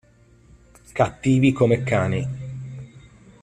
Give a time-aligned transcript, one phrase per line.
[0.93, 2.27] Cattivi come cani.